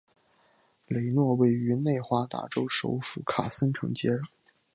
[0.87, 4.25] 雷诺位于内华达州首府卡森城接壤。